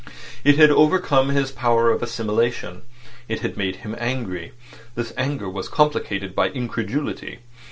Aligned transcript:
It 0.43 0.57
had 0.57 0.71
overcome 0.71 1.29
his 1.29 1.51
power 1.51 1.91
of 1.91 2.01
assimilation. 2.01 2.81
It 3.29 3.41
had 3.41 3.55
made 3.55 3.75
him 3.85 3.95
angry. 3.99 4.51
This 4.95 5.13
anger 5.15 5.47
was 5.47 5.69
complicated 5.69 6.33
by 6.33 6.47
incredulity. 6.49 7.41